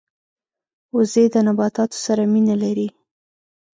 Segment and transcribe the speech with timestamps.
[0.95, 2.87] وزې د نباتاتو سره مینه لري